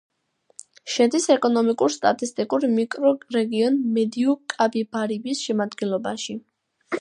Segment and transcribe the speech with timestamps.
[0.93, 6.39] შედის ეკონომიკურ-სტატისტიკურ მიკრორეგიონ მედიუ-კაპიბარიბის შემადგენლობაში.